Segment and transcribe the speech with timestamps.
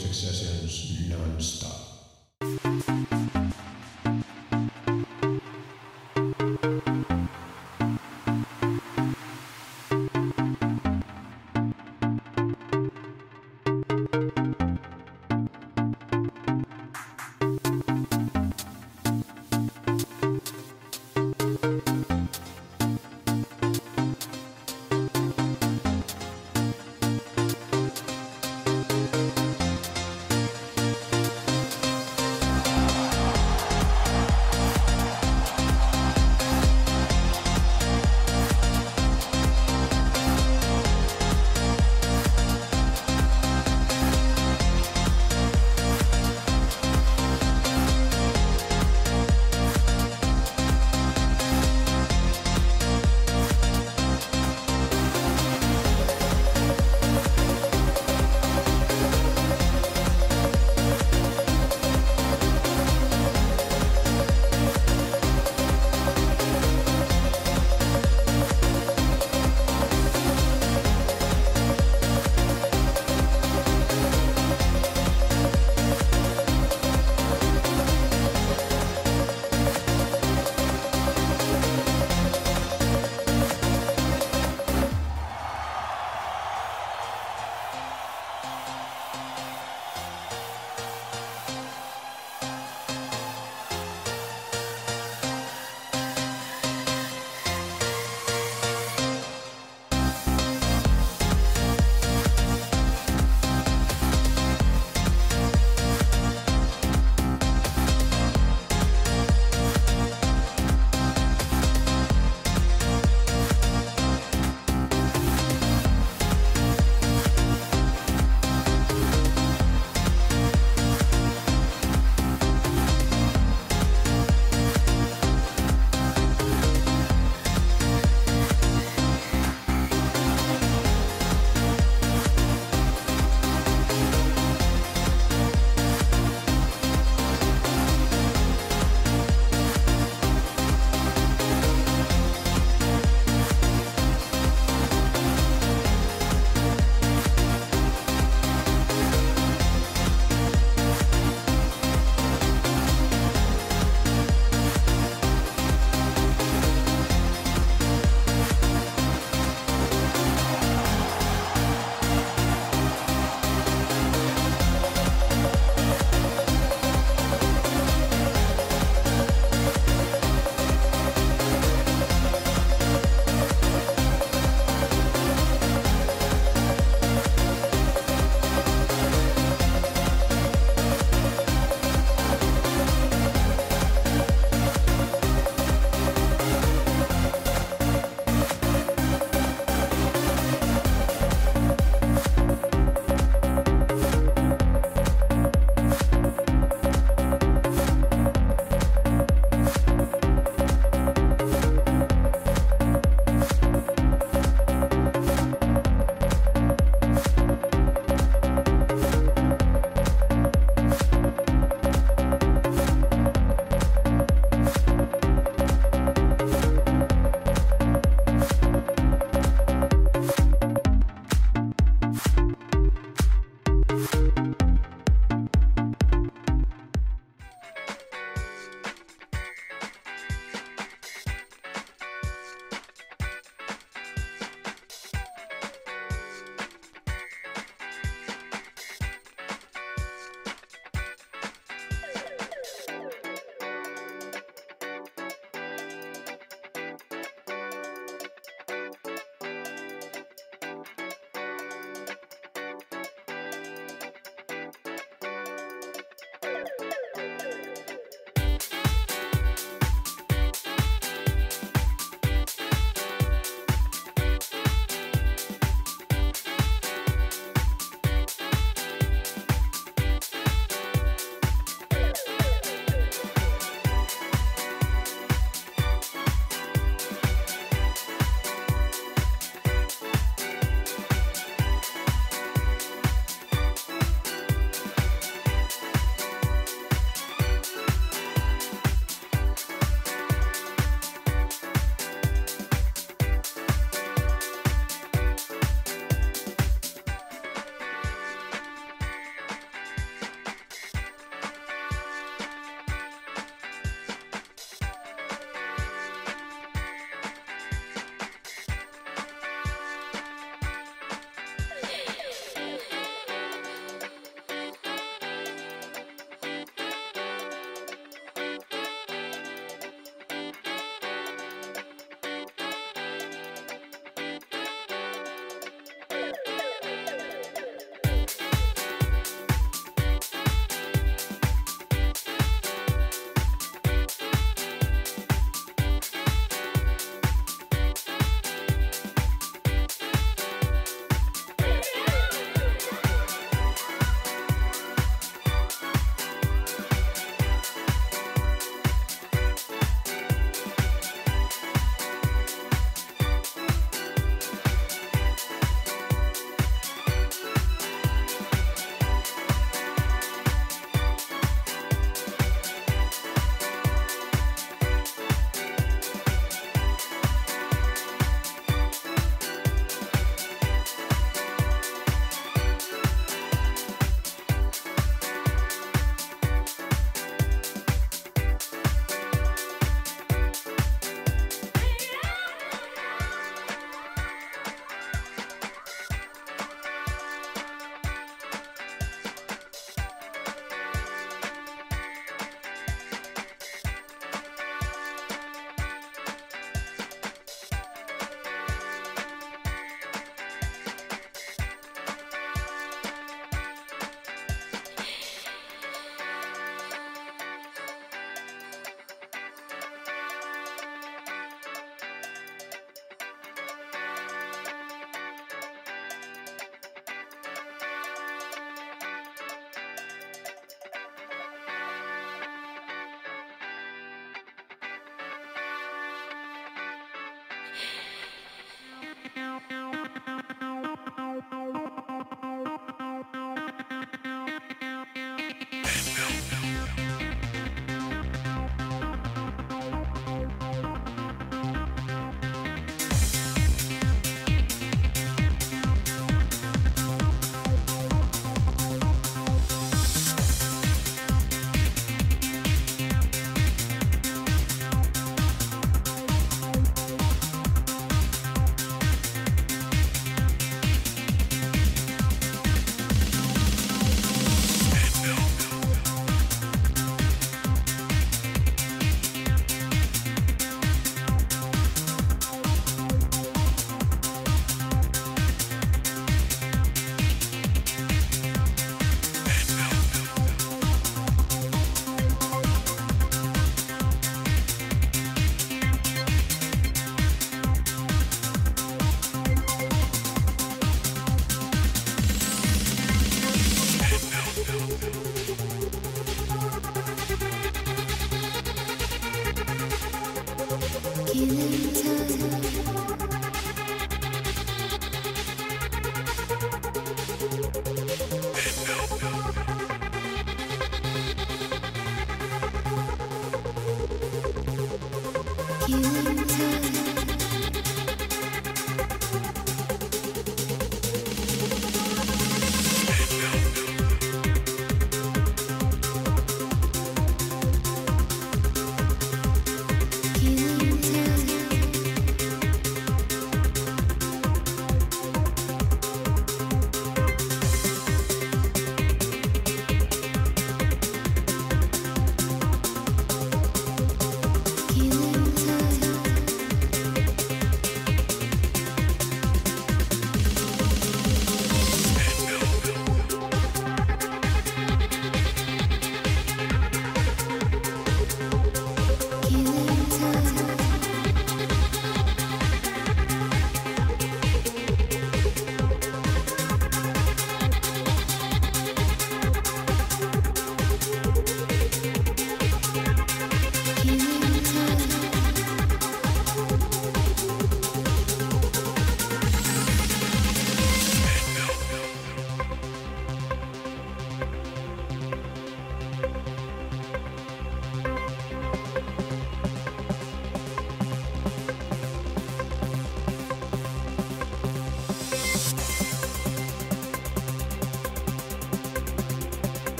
[0.00, 1.79] success is non-stop.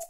[0.00, 0.06] you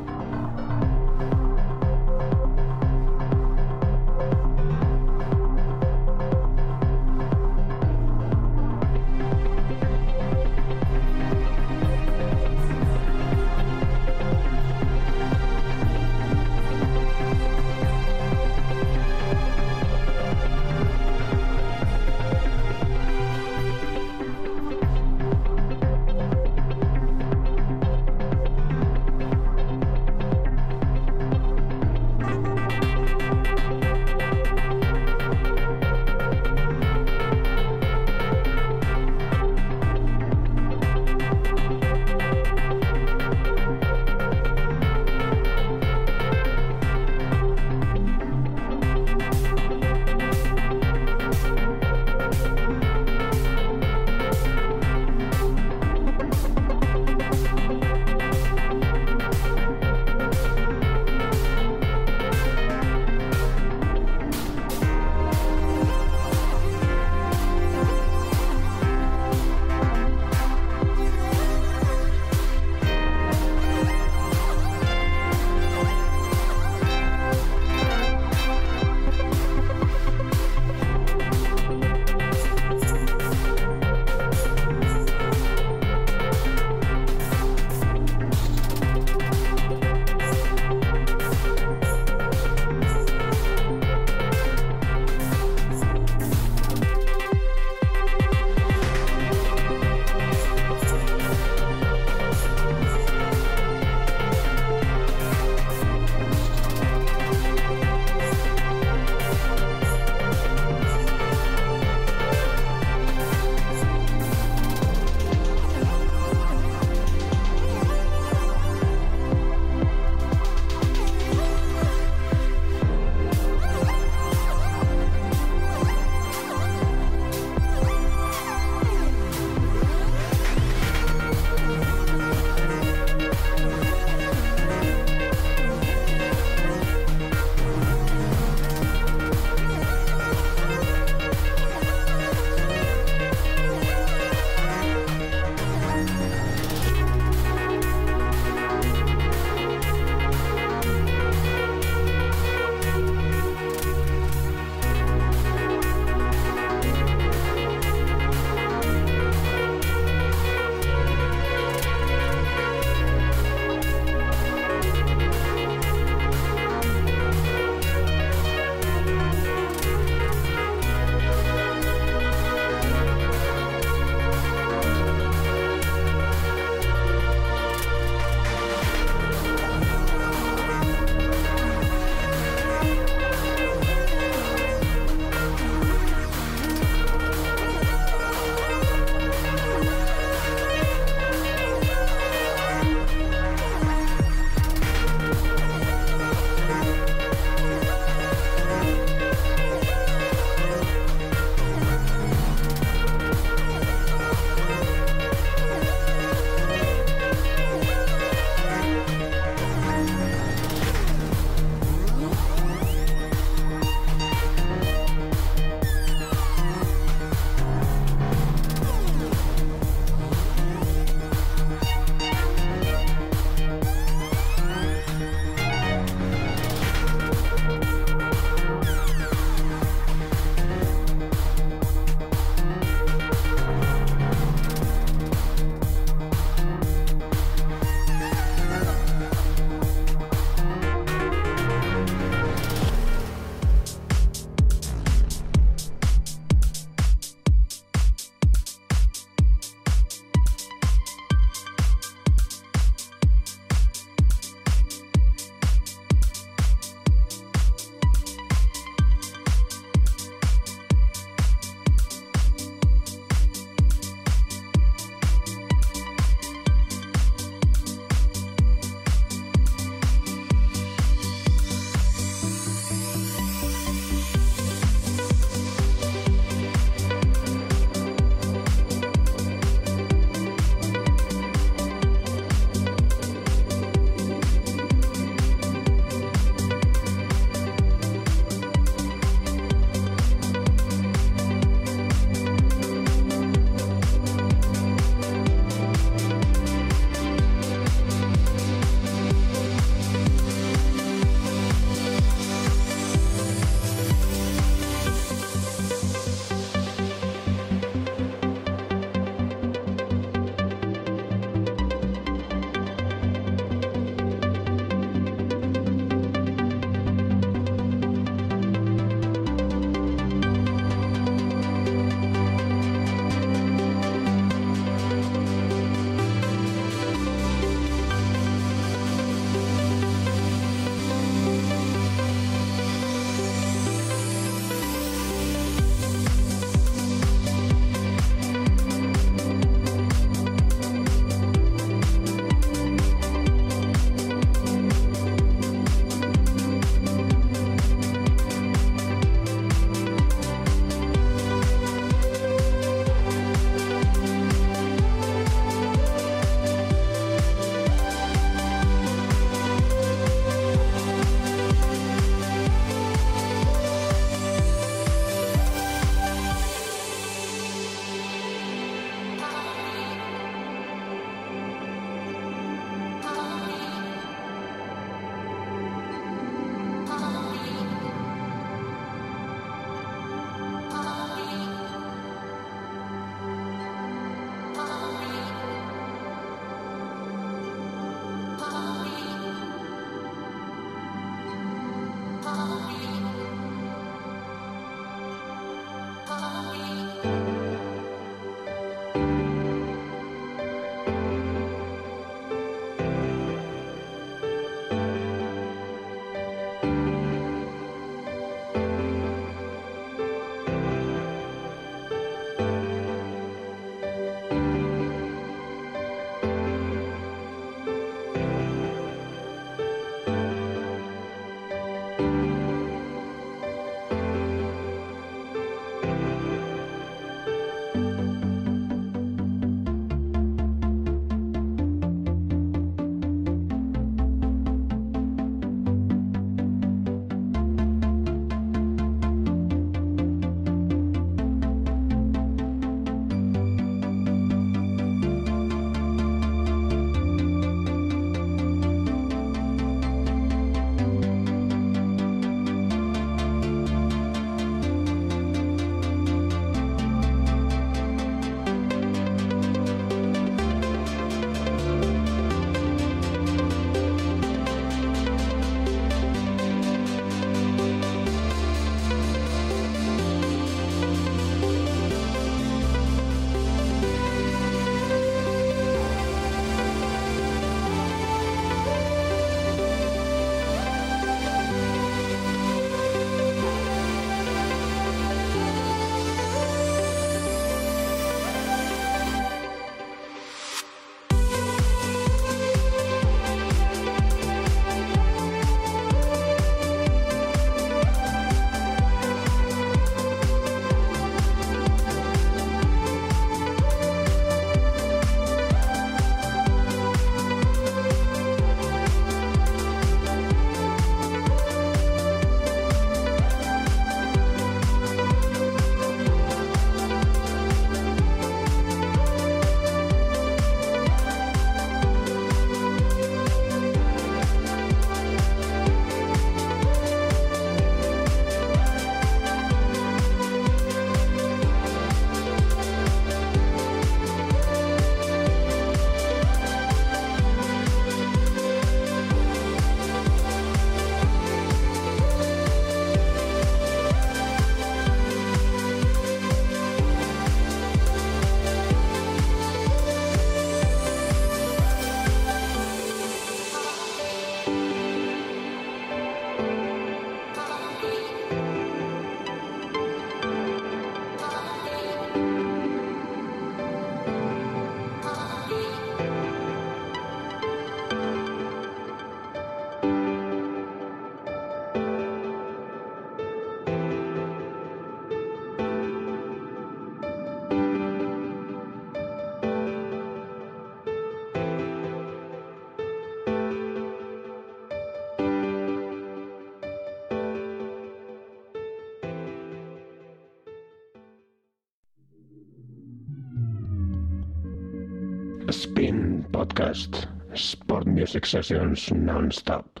[598.31, 600.00] Successions non-stop.